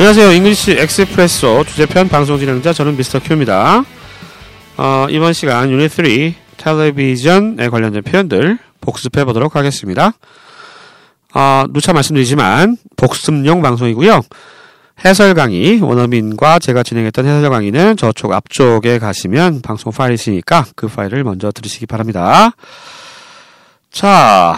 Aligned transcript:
안녕하세요. 0.00 0.32
English 0.32 0.78
Expresso 0.78 1.62
주제편 1.64 2.08
방송 2.08 2.38
진행자 2.38 2.72
저는 2.72 2.96
Mr. 2.96 3.18
Q입니다. 3.18 3.84
어, 4.78 5.06
이번 5.10 5.34
시간 5.34 5.70
유닛 5.70 5.90
3 5.90 6.06
텔레비전에 6.56 7.68
관련된 7.68 8.02
표현들 8.02 8.58
복습해 8.80 9.26
보도록 9.26 9.56
하겠습니다. 9.56 10.12
어, 11.34 11.64
누차 11.68 11.92
말씀드리지만 11.92 12.78
복습용 12.96 13.60
방송이고요. 13.60 14.22
해설 15.04 15.34
강의 15.34 15.80
원어민과 15.80 16.60
제가 16.60 16.82
진행했던 16.82 17.26
해설 17.26 17.50
강의는 17.50 17.98
저쪽 17.98 18.32
앞쪽에 18.32 18.98
가시면 18.98 19.60
방송 19.60 19.92
파일이 19.92 20.14
있으니까 20.14 20.64
그 20.76 20.88
파일을 20.88 21.24
먼저 21.24 21.52
들으시기 21.52 21.84
바랍니다. 21.84 22.52
자, 23.92 24.56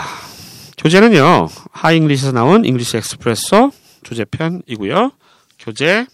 교재는요. 0.79 1.48
하English에서 1.73 2.30
나온 2.30 2.65
English 2.64 2.96
Expresso 2.98 3.73
주제편이고요. 4.04 5.10
교재 5.62 6.07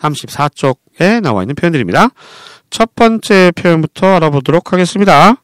34쪽에 0.00 1.20
나와 1.22 1.42
있는 1.42 1.54
표현들입니다. 1.54 2.08
첫 2.70 2.94
번째 2.94 3.52
표현부터 3.54 4.16
알아보도록 4.16 4.72
하겠습니다. 4.72 5.42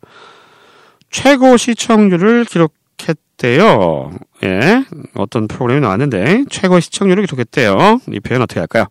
최고 1.10 1.56
시청률을 1.56 2.44
기록했대요. 2.44 4.10
예, 4.44 4.84
어떤 5.14 5.48
프로그램이 5.48 5.80
나왔는데 5.80 6.44
최고 6.50 6.80
시청률을 6.80 7.24
기록했대요. 7.24 8.00
이 8.12 8.20
표현 8.20 8.42
어떻게 8.42 8.60
할까요? 8.60 8.86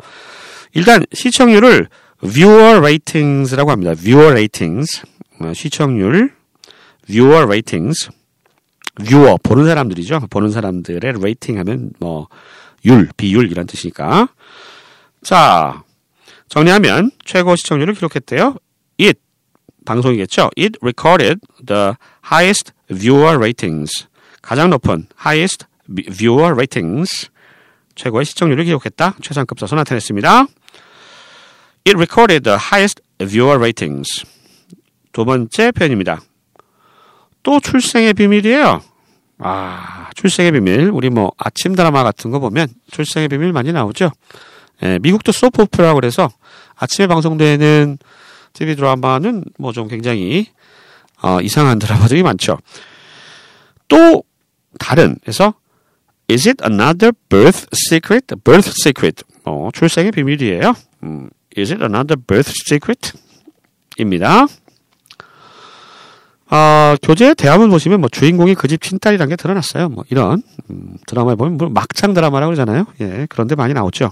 일단 0.74 1.06
시청률을 1.14 1.88
viewer 2.22 2.78
ratings라고 2.78 3.72
합니다. 3.72 3.94
viewer 3.94 4.32
ratings 4.32 5.04
어, 5.42 5.54
시청률 5.54 6.34
viewer 7.08 7.44
ratings 7.44 8.10
viewer 9.04 9.38
보는 9.44 9.66
사람들이죠. 9.66 10.22
보는 10.30 10.50
사람들의 10.52 11.14
rating 11.22 11.60
하면 11.60 11.92
뭐 12.00 12.28
율, 12.86 13.10
비율 13.18 13.52
이란 13.52 13.66
뜻이니까. 13.68 14.30
자, 15.24 15.84
정리하면 16.48 17.12
최고 17.24 17.56
시청률을 17.56 17.96
기록했대요. 17.96 18.58
It 19.00 19.20
방송이겠죠. 19.86 20.50
It 20.58 20.78
recorded 20.82 21.40
the 21.66 21.94
highest 22.32 22.72
viewer 22.90 23.36
ratings. 23.36 24.08
가장 24.42 24.70
높은 24.70 25.08
highest 25.26 25.66
viewer 25.90 26.52
ratings. 26.54 27.30
최고의 27.96 28.26
시청률을 28.26 28.66
기록했다. 28.66 29.16
최상급 29.22 29.60
써서 29.60 29.76
나타냈습니다. 29.76 30.48
It 31.88 31.96
recorded 31.96 32.44
the 32.44 32.58
highest 32.60 33.02
viewer 33.20 33.58
ratings. 33.58 34.26
두 35.12 35.24
번째 35.24 35.72
표현입니다. 35.72 36.22
또 37.42 37.60
출생의 37.60 38.14
비밀이에요. 38.14 38.82
아, 39.40 40.10
출생의 40.16 40.52
비밀. 40.54 40.90
우리 40.92 41.10
뭐 41.10 41.32
아침 41.38 41.76
드라마 41.76 42.04
같은 42.04 42.32
거 42.32 42.40
보면 42.40 42.68
출생의 42.92 43.28
비밀 43.30 43.52
많이 43.54 43.72
나오죠. 43.72 44.12
예, 44.84 45.00
미국도 45.02 45.32
소프 45.32 45.64
오프라 45.64 45.94
그래서 45.94 46.30
아침에 46.76 47.08
방송되는 47.08 47.98
TV 48.54 48.76
드라마는 48.76 49.44
뭐 49.58 49.72
좀 49.74 49.88
굉장히 49.88 50.48
어, 51.22 51.40
이상한 51.42 51.80
드라마들이 51.80 52.24
많죠. 52.24 52.60
또 53.88 54.24
다른 54.80 55.18
그래서 55.22 55.54
Is 56.30 56.48
it 56.50 56.64
another 56.64 57.12
birth 57.30 57.68
secret? 57.74 58.36
Birth 58.44 58.72
secret. 58.82 59.24
어, 59.46 59.70
출생의 59.74 60.12
비밀이에요. 60.12 60.74
음, 61.04 61.30
Is 61.58 61.72
it 61.72 61.84
another 61.84 62.16
birth 62.20 62.52
secret? 62.66 63.12
입니다. 63.98 64.46
어, 66.52 66.96
교재 67.02 67.34
대화문 67.34 67.70
보시면 67.70 68.00
뭐 68.02 68.10
주인공이 68.10 68.54
그 68.56 68.68
집 68.68 68.82
친딸이라는 68.82 69.30
게 69.30 69.36
드러났어요. 69.36 69.90
뭐 69.90 70.04
이런 70.10 70.44
음, 70.70 70.96
드라마에 71.08 71.36
보면 71.36 71.58
뭐 71.58 71.70
막장 71.70 72.14
드라마라고 72.14 72.54
그러잖아요. 72.54 72.86
예, 73.02 73.26
그런데 73.30 73.56
많이 73.56 73.74
나오죠. 73.74 74.12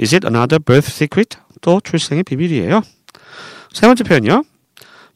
Is 0.00 0.14
it 0.14 0.26
another 0.26 0.60
birth 0.60 0.88
secret? 0.92 1.38
또 1.60 1.80
출생의 1.80 2.22
비밀이에요. 2.22 2.82
세 3.72 3.86
번째 3.86 4.04
표현요. 4.04 4.44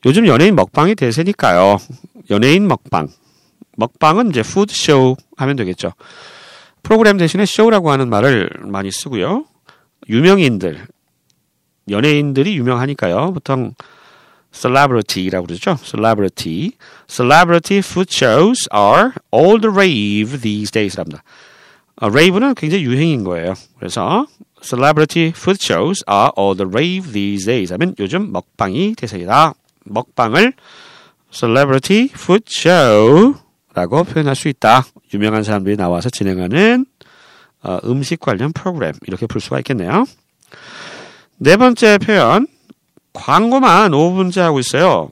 요즘 0.05 0.27
연예인 0.27 0.57
먹방이 0.57 0.97
대세니까요. 0.97 1.79
연예인 2.31 2.67
먹방. 2.67 3.09
먹방은 3.77 4.31
이제 4.31 4.43
food 4.43 4.75
show 4.75 5.17
하면 5.37 5.57
되겠죠. 5.57 5.93
프로그램 6.83 7.17
대신에 7.17 7.47
쇼라고 7.47 7.93
하는 7.93 8.11
말을 8.11 8.51
많이 8.63 8.91
쓰고요. 8.91 9.45
유명인들, 10.09 10.85
연예인들이 11.89 12.57
유명하니까요. 12.57 13.33
보통 13.33 13.75
celebrity라고 14.53 15.47
그러죠. 15.47 15.77
celebrity. 15.83 16.73
celebrity 17.09 17.79
food 17.79 18.09
shows 18.11 18.69
are 18.73 19.13
all 19.33 19.61
the 19.61 19.73
rave 19.73 20.41
these 20.41 20.71
days 20.71 20.97
랍니다. 20.97 21.23
어, 21.97 22.07
rave는 22.07 22.55
굉장히 22.55 22.85
유행인 22.85 23.25
거예요. 23.25 23.55
그래서 23.79 24.27
celebrity 24.63 25.33
food 25.35 25.59
shows 25.61 26.05
are 26.09 26.31
all 26.39 26.57
the 26.57 26.69
rave 26.69 27.13
these 27.13 27.47
days 27.47 27.73
하면 27.73 27.95
요즘 27.99 28.33
먹방이 28.33 28.95
대세이다. 28.97 29.55
먹방을 29.85 30.53
celebrity 31.31 32.11
food 32.13 32.45
show라고 32.49 34.05
표현할 34.05 34.37
수 34.37 34.49
있다. 34.49 34.85
유명한 35.15 35.43
사람들이 35.43 35.77
나와서 35.77 36.11
진행하는 36.11 36.87
어, 37.63 37.79
음식 37.85 38.21
관련 38.21 38.53
프로그램 38.53 38.93
이렇게 39.07 39.27
볼 39.27 39.41
수가 39.41 39.59
있겠네요. 39.59 40.05
네 41.39 41.57
번째 41.57 41.99
표현 41.99 42.47
광고만 43.13 43.93
5분째 43.93 44.41
하고 44.41 44.59
있어요. 44.59 45.11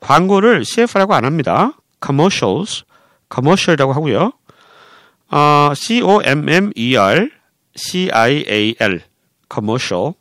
광고를 0.00 0.64
CF라고 0.64 1.14
안 1.14 1.24
합니다. 1.24 1.72
commercials, 2.02 2.84
commercial이라고 3.32 3.92
하고요. 3.92 4.32
어, 5.30 5.72
C-O-M-M-E-R, 5.74 7.30
C-I-A-L, 7.76 9.00
commercial, 9.52 10.14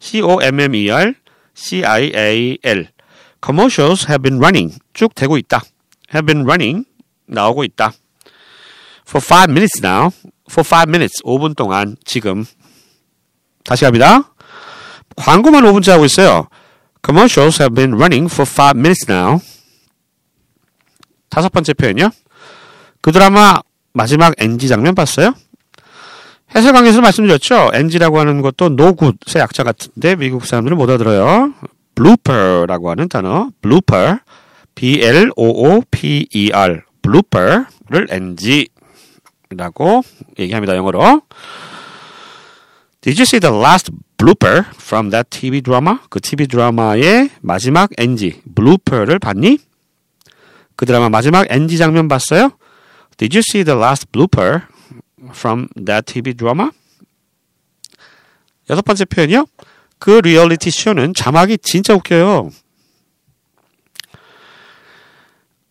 C-O-M-M-E-R, 0.00 1.14
C-I-A-L. 1.54 2.86
commercials 3.42 4.06
have 4.08 4.22
been 4.22 4.38
running, 4.38 4.78
쭉 4.92 5.14
되고 5.14 5.38
있다. 5.38 5.62
have 6.12 6.26
been 6.26 6.44
running, 6.44 6.84
나오고 7.26 7.64
있다. 7.64 7.92
for 9.10 9.20
five 9.20 9.50
minutes 9.50 9.82
now, 9.82 10.12
for 10.48 10.62
five 10.62 10.88
minutes, 10.88 11.20
5분 11.24 11.56
동안, 11.56 11.96
지금. 12.04 12.44
다시 13.64 13.84
갑니다. 13.84 14.29
광고만 15.16 15.64
5분째 15.64 15.92
하고 15.92 16.04
있어요. 16.04 16.48
Commercials 17.04 17.62
have 17.62 17.74
been 17.74 17.94
running 17.94 18.32
for 18.32 18.48
5 18.48 18.78
minutes 18.78 19.10
now. 19.10 19.40
다섯 21.28 21.48
번째 21.50 21.74
표현이요. 21.74 22.10
그 23.00 23.12
드라마 23.12 23.60
마지막 23.92 24.34
NG 24.38 24.68
장면 24.68 24.94
봤어요? 24.94 25.34
해설 26.54 26.72
강에서 26.72 27.00
말씀드렸죠. 27.00 27.70
NG라고 27.72 28.18
하는 28.18 28.42
것도 28.42 28.70
노굿의 28.70 29.36
약자 29.36 29.62
같은데 29.62 30.16
미국 30.16 30.46
사람들은 30.46 30.76
못 30.76 30.90
알아들어요. 30.90 31.54
blooper라고 31.94 32.90
하는 32.90 33.08
단어. 33.08 33.50
blooper. 33.62 34.18
B-L-O-O-P-E-R. 34.74 36.82
blooper를 37.02 38.08
NG라고 38.10 40.02
얘기합니다. 40.38 40.76
영어로. 40.76 41.22
Did 43.00 43.18
you 43.18 43.22
see 43.22 43.40
the 43.40 43.54
last 43.54 43.90
blooper 44.20 44.64
from 44.74 45.10
that 45.10 45.30
TV 45.30 45.62
drama? 45.62 45.98
그 46.10 46.20
TV 46.20 46.46
드라마의 46.46 47.30
마지막 47.40 47.90
NG, 47.96 48.42
blooper를 48.54 49.18
봤니? 49.18 49.58
그 50.76 50.84
드라마 50.84 51.08
마지막 51.08 51.46
NG 51.50 51.78
장면 51.78 52.06
봤어요? 52.06 52.52
Did 53.16 53.36
you 53.36 53.42
see 53.42 53.64
the 53.64 53.78
last 53.78 54.12
blooper 54.12 54.62
from 55.30 55.68
that 55.74 56.12
TV 56.12 56.34
drama? 56.34 56.70
여섯 58.68 58.82
번째 58.82 59.04
표현이요. 59.06 59.46
그 59.98 60.10
리얼리티 60.10 60.70
쇼는 60.70 61.14
자막이 61.14 61.58
진짜 61.58 61.94
웃겨요. 61.94 62.50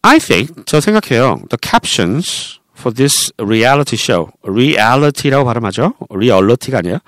I 0.01 0.17
think, 0.19 0.63
저 0.65 0.79
생각해요. 0.79 1.41
The 1.49 1.57
captions 1.61 2.58
for 2.79 2.95
this 2.95 3.31
reality 3.37 3.97
show. 3.97 4.31
reality라고 4.43 5.45
발음하죠. 5.45 5.93
리얼리티가 6.09 6.79
아니에요. 6.79 6.99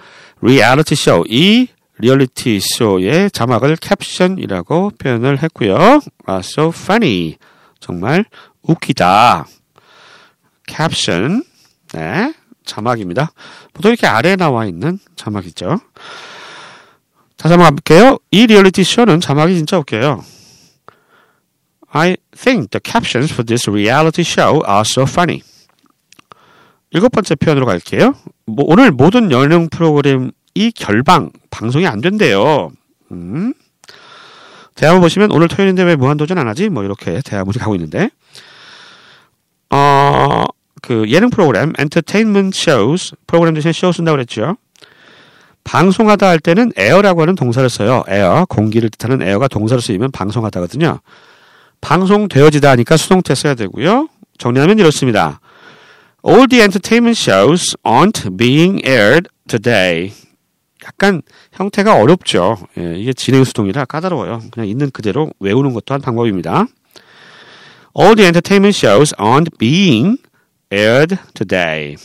reality 0.42 0.94
show. 0.94 1.24
이 1.30 1.68
리얼리티 2.00 2.60
쇼의 2.60 3.32
자막을 3.32 3.78
caption이라고 3.78 4.92
표현을 4.98 5.42
했고요. 5.44 6.02
아, 6.26 6.38
so 6.44 6.72
funny. 6.76 7.38
정말 7.80 8.26
웃기다. 8.64 9.48
캡션. 10.68 11.44
네. 11.94 12.34
자막입니다. 12.66 13.32
보통 13.74 13.92
이렇게 13.92 14.08
아래에 14.08 14.36
나와 14.36 14.66
있는 14.66 15.00
자막이죠. 15.16 15.80
다시 17.38 17.54
한번 17.54 17.66
가볼게요. 17.66 18.20
이 18.30 18.46
리얼리티 18.46 18.84
쇼는 18.84 19.20
자막이 19.20 19.56
진짜 19.56 19.78
웃겨요. 19.80 20.24
I 21.94 22.18
think 22.36 22.70
the 22.70 22.80
captions 22.84 23.34
for 23.34 23.46
this 23.46 23.70
reality 23.70 24.24
show 24.24 24.62
are 24.68 24.84
so 24.86 25.04
funny. 25.04 25.42
일곱 26.92 27.10
번째 27.10 27.36
표현으로 27.36 27.66
갈게요. 27.66 28.14
뭐, 28.46 28.66
오늘 28.68 28.92
모든 28.92 29.32
연령 29.32 29.70
프로그램이 29.70 30.32
결방, 30.76 31.32
방송이 31.50 31.88
안 31.88 32.02
된대요. 32.02 32.72
음. 33.12 33.54
대화문 34.76 35.02
보시면 35.02 35.32
오늘 35.32 35.48
토요일인데 35.48 35.84
왜 35.84 35.96
무한도전 35.96 36.38
안 36.38 36.48
하지? 36.48 36.70
뭐 36.70 36.84
이렇게 36.84 37.22
대화문이 37.24 37.58
가고 37.58 37.76
있는데. 37.76 38.10
어, 39.70 40.44
그 40.82 41.06
예능 41.10 41.30
프로그램 41.30 41.74
entertainment 41.80 42.58
shows 42.58 43.16
프로그램 43.28 43.54
대신 43.54 43.70
show 43.70 43.94
쓴다고 43.94 44.16
그랬죠. 44.16 44.58
방송하다 45.64 46.28
할 46.28 46.40
때는 46.40 46.72
air라고 46.76 47.22
하는 47.22 47.36
동사를 47.36 47.70
써요. 47.70 48.04
에어 48.08 48.46
공기를 48.50 48.90
뜻하는 48.90 49.22
에어가 49.22 49.48
동사를 49.48 49.80
쓰이면 49.82 50.12
방송하다거든요. 50.12 51.00
방송되어지다 51.82 52.72
하니까 52.72 52.98
수동태 52.98 53.36
써야 53.36 53.54
되고요. 53.54 54.10
정리하면 54.38 54.80
이렇습니다. 54.80 55.40
All 56.24 56.48
the 56.48 56.62
entertainment 56.62 57.18
shows 57.18 57.76
aren't 57.84 58.38
being 58.38 58.80
aired 58.86 59.28
today. 59.48 60.14
약간 60.86 61.22
형태가 61.54 61.96
어렵죠. 61.96 62.58
예, 62.78 62.98
이게 62.98 63.14
진행 63.14 63.44
수동이라 63.44 63.86
까다로워요. 63.86 64.42
그냥 64.52 64.68
있는 64.68 64.92
그대로 64.92 65.32
외우는 65.40 65.74
것도 65.74 65.94
한 65.94 66.02
방법입니다. 66.02 66.68
All 67.98 68.16
the 68.16 68.26
entertainment 68.26 68.78
shows 68.78 69.16
aren't 69.16 69.58
being 69.58 70.18
aired 70.72 71.18
today. 71.34 71.96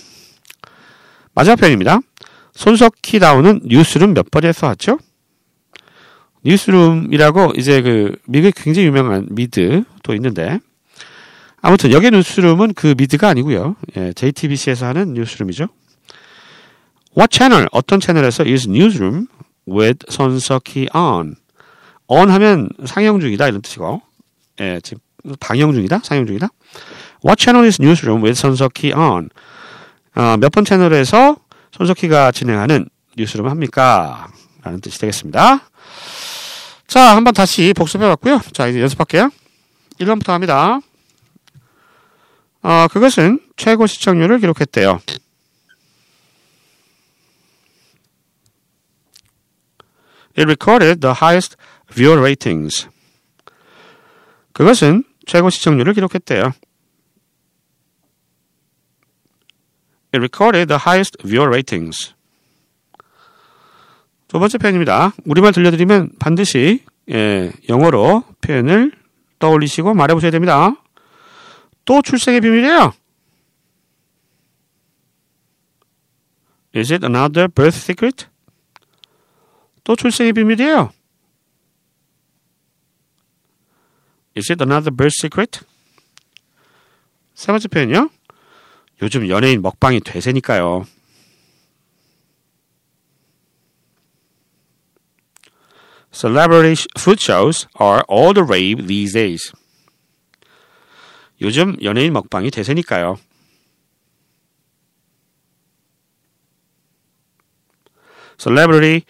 마지막 1.35 1.57
표현입니다. 1.57 2.01
손석희 2.55 3.19
나오는 3.21 3.61
뉴스룸 3.65 4.15
몇 4.15 4.31
번에서 4.31 4.69
왔죠? 4.69 4.99
뉴스룸이라고 6.45 7.53
이제 7.57 7.83
그 7.83 8.17
미국에 8.27 8.53
굉장히 8.57 8.87
유명한 8.89 9.27
미드 9.31 9.85
또 10.03 10.15
있는데 10.15 10.61
아무튼 11.67 11.91
여기 11.91 12.13
뉴스룸은 12.13 12.75
그 12.75 12.95
미드가 12.97 13.29
아니고요. 13.29 13.75
예, 13.97 14.13
JTBC에서 14.13 14.87
하는 14.87 15.15
뉴스룸이죠. 15.15 15.67
What 17.19 17.37
channel? 17.37 17.67
어떤 17.73 17.99
채널에서 17.99 18.45
is 18.45 18.69
newsroom 18.69 19.27
with 19.69 20.07
손석희 20.09 20.91
on? 20.95 21.35
on 22.07 22.31
하면 22.31 22.69
상영 22.85 23.19
중이다 23.19 23.49
이런 23.49 23.63
뜻이고 23.63 24.01
예, 24.61 24.79
지금 24.81 25.01
방영 25.41 25.73
중이다 25.73 26.03
상영 26.05 26.27
중이다. 26.27 26.47
What 27.25 27.43
channel 27.43 27.67
is 27.67 27.83
newsroom 27.83 28.23
with 28.23 28.41
손석희 28.41 28.93
on? 28.93 29.31
어, 30.15 30.37
몇번 30.37 30.65
채널에서 30.65 31.35
손석희가 31.73 32.31
진행하는 32.31 32.89
뉴스룸 33.17 33.49
합니까? 33.49 34.29
라는 34.63 34.81
뜻이 34.81 35.01
되겠습니다. 35.01 35.69
자, 36.87 37.17
한번 37.17 37.35
다시 37.35 37.75
복습해 37.77 38.07
봤고요. 38.07 38.41
자, 38.53 38.69
이제 38.69 38.81
연습할게요. 38.81 39.31
1번부터 39.99 40.29
합니다. 40.29 40.79
어, 42.67 42.89
그것은 42.89 43.39
최고 43.55 43.87
시청률을 43.87 44.41
기록했대요. 44.41 45.01
It 50.37 50.43
recorded 50.43 51.01
the 51.01 51.15
highest 51.17 51.55
viewer 51.95 52.19
ratings. 52.19 52.89
그것은 54.53 55.05
최고 55.27 55.49
시청률을 55.49 55.95
기록했대요. 55.95 56.55
It 60.13 60.19
recorded 60.19 60.67
the 60.67 60.81
highest 60.85 61.19
viewer 61.23 61.47
ratings. 61.47 62.15
두 64.27 64.41
번째 64.41 64.59
표현입니다. 64.59 65.13
우리말 65.25 65.53
들려드리면 65.53 66.15
반드시 66.19 66.85
예, 67.13 67.53
영어로 67.69 68.25
표현을 68.41 68.91
떠올리시고 69.39 69.95
말해보셔야 69.95 70.33
됩니다. 70.33 70.75
또 71.86 72.02
출생의 72.02 72.42
비밀이에요. 72.42 72.94
Is 76.76 76.94
it 76.94 77.06
another 77.06 77.48
birth 77.48 77.78
secret? 77.78 78.28
또 79.84 79.96
출생의 79.96 80.34
비밀이에요. 80.34 80.94
Is 84.38 84.52
it 84.52 84.64
another 84.64 84.96
birth 84.96 85.16
secret? 85.20 85.60
세 87.34 87.52
번째 87.52 87.68
표현이요. 87.68 88.10
요즘 89.02 89.28
연예인 89.28 89.62
먹방이 89.62 90.00
대세니까요. 90.00 90.86
Celebrity 96.14 96.76
food 96.98 97.20
shows 97.20 97.68
are 97.80 98.04
all 98.08 98.34
the 98.34 98.44
rave 98.44 98.88
these 98.88 99.14
days. 99.14 99.52
요즘 101.41 101.77
연예인 101.83 102.13
먹방이 102.13 102.51
대세니까요. 102.51 103.19
Celebrity 108.39 109.05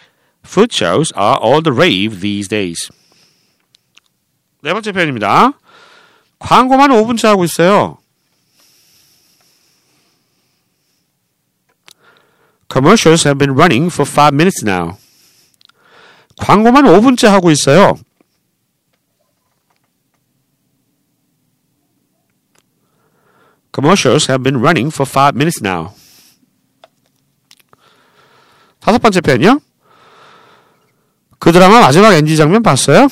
food 0.45 0.73
shows 0.73 1.13
are 1.17 1.39
all 1.43 1.63
the 1.63 1.75
rave 1.75 2.21
these 2.21 2.49
days. 2.49 2.91
네 4.63 4.73
번째 4.73 4.93
표현입니다. 4.93 5.53
광고만 6.39 6.91
5분째 6.91 7.29
하고 7.29 7.45
있어요. 7.45 7.99
Commercials 12.71 13.27
have 13.27 13.39
been 13.39 13.57
running 13.57 13.93
for 13.93 14.09
5 14.09 14.35
minutes 14.35 14.65
now. 14.65 14.99
광고만 16.39 16.85
5분째 16.85 17.29
하고 17.29 17.51
있어요. 17.51 17.95
Commercials 23.76 24.28
have 24.28 24.44
been 24.44 24.60
running 24.60 24.92
for 24.92 25.06
5 25.06 25.36
minutes 25.36 25.64
now. 25.64 25.94
다섯 28.80 28.98
번째 29.00 29.22
표현이요. 29.22 29.60
그 31.40 31.52
드라마 31.52 31.80
마지막 31.80 32.14
엔지 32.14 32.36
장면 32.36 32.62
봤어요? 32.62 33.08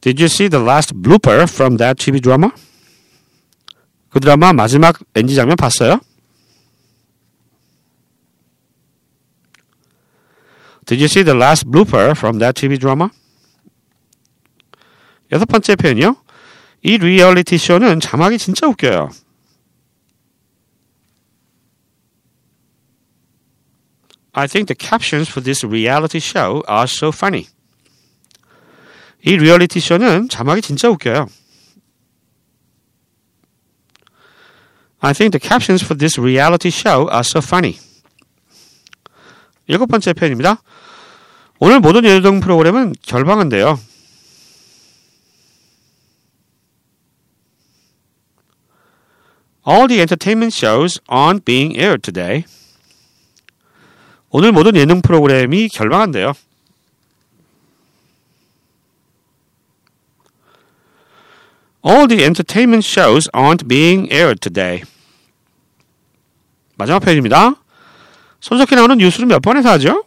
Did 0.00 0.20
you 0.20 0.26
see 0.26 0.48
the 0.50 0.62
last 0.62 0.92
blooper 0.94 1.44
from 1.44 1.78
that 1.78 1.96
TV 1.96 2.20
drama? 2.20 2.50
그 4.10 4.20
드라마 4.20 4.52
마지막 4.52 4.98
엔지 5.14 5.34
장면 5.34 5.56
봤어요? 5.56 5.98
Did 10.84 11.00
you 11.00 11.08
see 11.08 11.24
the 11.24 11.34
last 11.34 11.64
blooper 11.70 12.10
from 12.10 12.38
that 12.38 12.54
TV 12.54 12.78
drama? 12.78 13.10
여섯 15.31 15.45
번째 15.45 15.75
표현이요. 15.75 16.15
이 16.81 16.97
리얼리티 16.97 17.57
쇼는 17.57 17.99
자막이 17.99 18.37
진짜 18.37 18.67
웃겨요. 18.67 19.09
I 24.31 24.47
think 24.47 24.67
the 24.67 24.77
captions 24.77 25.29
for 25.29 25.43
this 25.43 25.65
reality 25.65 26.19
show 26.19 26.61
are 26.69 26.83
so 26.83 27.09
funny. 27.09 27.45
이 29.25 29.35
리얼리티 29.35 29.79
쇼는 29.79 30.29
자막이 30.29 30.61
진짜 30.61 30.89
웃겨요. 30.89 31.27
I 35.01 35.13
think 35.13 35.37
the 35.37 35.41
captions 35.41 35.83
for 35.83 35.97
this 35.97 36.19
reality 36.19 36.69
show 36.69 37.09
are 37.09 37.21
so 37.21 37.39
funny. 37.43 37.77
일곱 39.67 39.87
번째 39.87 40.13
표현입니다. 40.13 40.61
오늘 41.59 41.79
모든 41.79 42.05
예능 42.05 42.39
프로그램은 42.39 42.95
결방한대요. 43.01 43.79
All 49.66 49.88
the 49.88 50.00
entertainment 50.00 50.54
shows 50.54 51.00
aren't 51.08 51.44
being 51.44 51.76
aired 51.78 52.02
today. 52.02 52.44
오늘 54.30 54.52
모든 54.52 54.76
예능 54.76 55.00
프로그램이 55.00 55.68
결방한대요. 55.68 56.34
All 61.86 62.08
the 62.08 62.24
entertainment 62.24 62.84
shows 62.84 63.28
aren't 63.32 63.68
being 63.68 64.10
aired 64.12 64.40
today. 64.40 64.82
마지막 66.76 66.98
페이지입니다. 67.00 67.54
손석희 68.40 68.74
나오는 68.74 68.98
뉴스를 68.98 69.26
몇 69.26 69.40
번에서 69.40 69.70
하죠? 69.70 70.04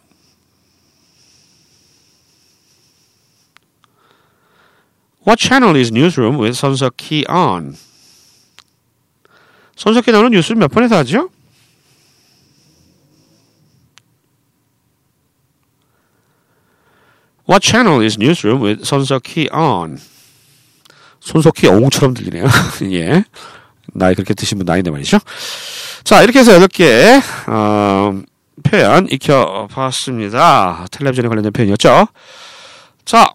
What 5.26 5.40
channel 5.40 5.76
is 5.76 5.90
newsroom 5.90 6.38
with 6.38 6.58
손석희 6.58 7.28
on? 7.28 7.76
손석희 9.75 10.11
나오는 10.11 10.31
뉴스를 10.31 10.57
몇 10.57 10.67
번에서 10.69 10.97
하죠? 10.97 11.29
What 17.49 17.65
channel 17.65 18.01
is 18.03 18.17
newsroom 18.19 18.63
with 18.63 18.85
손석희 18.85 19.49
on? 19.51 19.99
손석희 21.19 21.67
어웅처럼 21.67 22.13
들리네요. 22.13 22.45
예. 22.93 23.23
나이 23.93 24.15
그렇게 24.15 24.33
드신 24.33 24.57
분 24.57 24.65
나이네 24.65 24.89
말이죠. 24.91 25.19
자, 26.03 26.23
이렇게 26.23 26.39
해서 26.39 26.51
8개, 26.57 27.21
어, 27.47 28.21
표현 28.63 29.07
익혀봤습니다. 29.09 30.87
텔레비전에 30.91 31.27
관련된 31.27 31.51
표현이었죠. 31.51 32.07
자, 33.05 33.33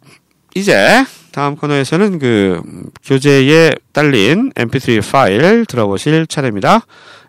이제 0.54 1.04
다음 1.38 1.54
코너에서는 1.54 2.18
그 2.18 2.61
교재에 3.04 3.71
딸린 3.92 4.50
mp3 4.57 5.09
파일 5.12 5.66
들어보실 5.66 6.26
차례입니다. 6.26 6.80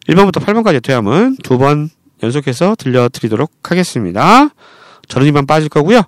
1번부터 0.08 0.44
8번까지 0.44 0.82
대함은 0.82 1.38
두 1.44 1.60
번 1.60 1.92
연속해서 2.24 2.74
들려드리도록 2.74 3.52
하겠습니다. 3.62 4.50
저는 5.10 5.28
이만 5.28 5.46
빠질 5.46 5.70
거고요. 5.70 6.02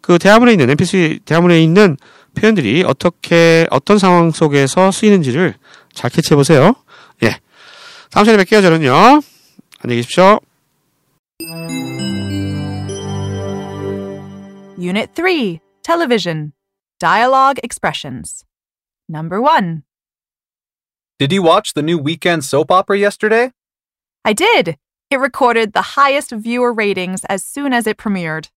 그 0.00 0.18
대화문에 0.18 0.52
있는 0.52 0.68
mp3 0.68 1.26
대화문에 1.26 1.62
있는 1.62 1.98
표현들이 2.36 2.84
어떻게 2.86 3.66
어떤 3.70 3.98
상황 3.98 4.30
속에서 4.30 4.90
쓰이는지를 4.90 5.52
잘 5.92 6.08
캐치해 6.08 6.36
보세요. 6.36 6.74
예. 7.22 7.36
다음 8.10 8.24
시간에 8.24 8.44
뵐게요. 8.44 8.62
저는요. 8.62 9.20
안녕히 9.82 9.96
계십시오. 9.96 10.40
Unit 14.78 15.12
3 15.14 15.58
Television 15.82 16.52
Dialogue 17.02 17.58
Expressions. 17.64 18.44
Number 19.08 19.42
1. 19.42 19.82
Did 21.18 21.32
you 21.32 21.42
watch 21.42 21.74
the 21.74 21.82
new 21.82 21.98
weekend 21.98 22.44
soap 22.44 22.70
opera 22.70 22.96
yesterday? 22.96 23.50
I 24.24 24.32
did. 24.32 24.76
It 25.10 25.18
recorded 25.18 25.72
the 25.72 25.96
highest 25.98 26.30
viewer 26.30 26.72
ratings 26.72 27.24
as 27.24 27.42
soon 27.42 27.72
as 27.72 27.88
it 27.88 27.96
premiered. 27.96 28.50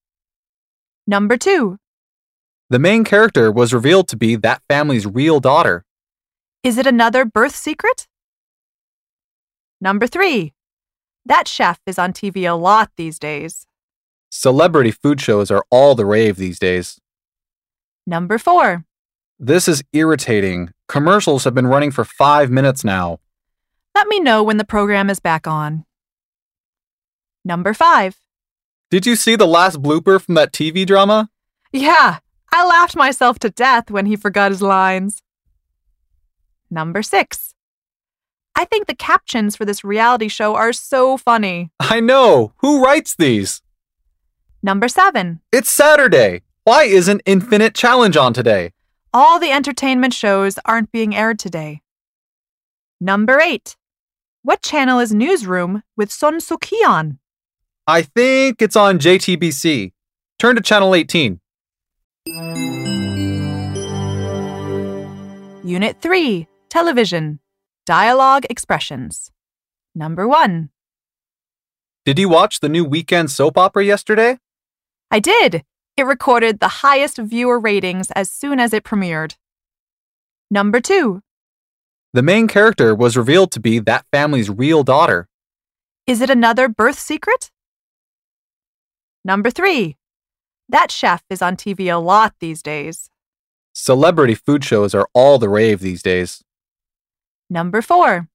Number 1.08 1.38
2. 1.38 1.80
The 2.70 2.78
main 2.78 3.04
character 3.04 3.52
was 3.52 3.74
revealed 3.74 4.08
to 4.10 4.16
be 4.16 4.36
that 4.36 4.62
family's 4.70 5.08
real 5.08 5.40
daughter. 5.40 5.84
Is 6.62 6.78
it 6.78 6.86
another 6.86 7.26
birth 7.26 7.56
secret? 7.56 8.08
Number 9.82 10.06
3. 10.06 10.54
That 11.26 11.48
chef 11.48 11.80
is 11.88 11.98
on 11.98 12.14
TV 12.14 12.48
a 12.48 12.54
lot 12.54 12.92
these 12.96 13.18
days. 13.18 13.66
Celebrity 14.30 14.92
food 14.92 15.20
shows 15.20 15.50
are 15.50 15.66
all 15.72 15.96
the 15.96 16.06
rave 16.06 16.36
these 16.36 16.60
days. 16.60 17.02
Number 18.06 18.38
4. 18.38 18.86
This 19.40 19.68
is 19.68 19.84
irritating. 19.92 20.70
Commercials 20.88 21.44
have 21.44 21.54
been 21.54 21.68
running 21.68 21.92
for 21.92 22.06
five 22.06 22.52
minutes 22.52 22.84
now. 22.84 23.20
Let 23.96 24.08
me 24.08 24.20
know 24.20 24.44
when 24.44 24.58
the 24.58 24.66
program 24.66 25.10
is 25.10 25.20
back 25.20 25.48
on. 25.48 25.86
Number 27.44 27.74
5. 27.74 28.16
Did 28.92 29.06
you 29.06 29.16
see 29.16 29.36
the 29.36 29.48
last 29.48 29.82
blooper 29.82 30.22
from 30.22 30.36
that 30.36 30.54
TV 30.54 30.86
drama? 30.86 31.30
Yeah, 31.72 32.20
I 32.52 32.66
laughed 32.66 32.96
myself 32.96 33.40
to 33.40 33.50
death 33.50 33.92
when 33.92 34.06
he 34.06 34.16
forgot 34.16 34.52
his 34.52 34.62
lines. 34.62 35.22
Number 36.70 37.02
6. 37.02 37.54
I 38.56 38.66
think 38.66 38.88
the 38.88 38.96
captions 38.96 39.56
for 39.56 39.66
this 39.66 39.84
reality 39.84 40.30
show 40.30 40.56
are 40.56 40.72
so 40.72 41.18
funny. 41.18 41.72
I 41.80 42.00
know. 42.00 42.54
Who 42.58 42.84
writes 42.84 43.16
these? 43.16 43.62
Number 44.64 44.88
7. 44.88 45.42
It's 45.52 45.70
Saturday. 45.70 46.42
Why 46.66 46.86
isn't 46.86 47.22
Infinite 47.28 47.76
Challenge 47.76 48.18
on 48.18 48.34
today? 48.34 48.72
All 49.14 49.40
the 49.40 49.52
entertainment 49.52 50.16
shows 50.16 50.58
aren't 50.66 50.92
being 50.92 51.16
aired 51.16 51.38
today. 51.38 51.84
Number 53.00 53.40
8. 53.40 53.76
What 54.42 54.64
channel 54.64 54.98
is 54.98 55.14
Newsroom 55.14 55.84
with 55.96 56.12
Son 56.12 56.40
Soo-ki 56.40 56.78
on? 56.84 57.20
I 57.86 58.02
think 58.02 58.64
it's 58.64 58.76
on 58.76 58.98
JTBC. 58.98 59.92
Turn 60.40 60.56
to 60.56 60.62
channel 60.64 60.96
18. 60.96 61.40
Unit 65.64 66.02
3 66.02 66.48
Television 66.70 67.42
Dialogue 67.86 68.48
Expressions. 68.50 69.32
Number 69.94 70.28
1. 70.28 70.70
Did 72.06 72.18
you 72.18 72.28
watch 72.28 72.60
the 72.60 72.70
new 72.70 72.84
weekend 72.84 73.30
soap 73.30 73.56
opera 73.56 73.86
yesterday? 73.86 74.40
I 75.12 75.20
did. 75.20 75.64
It 75.98 76.06
recorded 76.06 76.60
the 76.60 76.84
highest 76.84 77.18
viewer 77.18 77.58
ratings 77.58 78.12
as 78.12 78.30
soon 78.30 78.60
as 78.60 78.74
it 78.74 78.84
premiered. 78.84 79.36
Number 80.52 80.82
2. 80.82 81.22
The 82.14 82.22
main 82.22 82.48
character 82.48 82.94
was 82.94 83.16
revealed 83.16 83.52
to 83.54 83.62
be 83.62 83.80
that 83.80 84.06
family's 84.12 84.50
real 84.50 84.84
daughter. 84.84 85.30
Is 86.06 86.20
it 86.20 86.30
another 86.30 86.68
birth 86.68 87.00
secret? 87.00 87.50
Number 89.24 89.50
3. 89.50 89.96
That 90.68 90.92
chef 90.92 91.24
is 91.30 91.42
on 91.42 91.56
TV 91.56 91.92
a 91.92 91.98
lot 91.98 92.36
these 92.40 92.62
days. 92.62 93.10
Celebrity 93.74 94.36
food 94.36 94.66
shows 94.66 94.94
are 94.94 95.08
all 95.14 95.40
the 95.40 95.50
rave 95.50 95.80
these 95.80 96.04
days. 96.04 96.44
Number 97.50 97.82
4. 97.82 98.28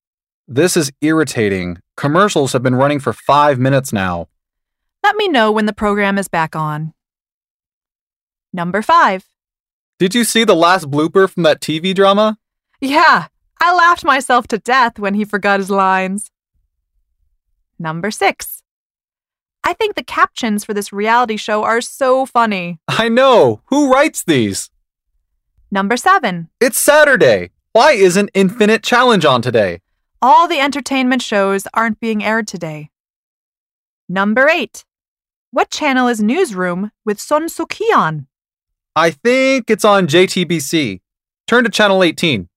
This 0.49 0.77
is 0.77 0.91
irritating. 1.01 1.79
Commercials 1.97 2.55
have 2.55 2.63
been 2.63 2.75
running 2.75 3.01
for 3.01 3.13
five 3.13 3.59
minutes 3.59 3.93
now. 3.93 4.29
Let 5.03 5.17
me 5.17 5.29
know 5.29 5.53
when 5.53 5.67
the 5.67 5.73
program 5.73 6.19
is 6.19 6.29
back 6.29 6.57
on. 6.57 6.93
Number 8.53 8.83
5. 8.83 9.25
Did 9.99 10.15
you 10.15 10.25
see 10.25 10.45
the 10.45 10.57
last 10.57 10.91
blooper 10.91 11.29
from 11.29 11.43
that 11.45 11.61
TV 11.61 11.95
drama? 11.95 12.39
Yeah, 12.81 13.27
I 13.61 13.75
laughed 13.75 14.05
myself 14.05 14.49
to 14.49 14.59
death 14.59 14.99
when 14.99 15.15
he 15.15 15.25
forgot 15.25 15.61
his 15.61 15.71
lines. 15.71 16.31
Number 17.79 18.11
6. 18.11 18.63
I 19.63 19.75
think 19.75 19.95
the 19.95 20.03
captions 20.03 20.65
for 20.65 20.73
this 20.73 20.93
reality 20.93 21.37
show 21.37 21.65
are 21.65 21.81
so 21.81 22.25
funny. 22.25 22.81
I 22.89 23.09
know. 23.09 23.61
Who 23.67 23.93
writes 23.93 24.25
these? 24.25 24.71
Number 25.71 25.97
7. 25.97 26.49
It's 26.61 26.79
Saturday. 26.79 27.51
Why 27.73 27.93
isn't 27.93 28.31
Infinite 28.35 28.83
Challenge 28.83 29.25
on 29.25 29.43
today? 29.43 29.81
All 30.23 30.49
the 30.49 30.59
entertainment 30.61 31.23
shows 31.23 31.69
aren't 31.73 32.01
being 32.01 32.25
aired 32.25 32.49
today. 32.49 32.91
Number 34.09 34.49
8. 34.49 34.85
What 35.53 35.71
channel 35.71 36.09
is 36.09 36.23
Newsroom 36.23 36.91
with 37.05 37.21
Son 37.21 37.49
Soo-ki 37.49 37.85
on? 37.95 38.27
I 39.01 39.13
think 39.13 39.71
it's 39.71 39.87
on 39.87 40.09
JTBC. 40.09 41.01
Turn 41.47 41.65
to 41.65 41.71
channel 41.71 42.03
18. 42.05 42.50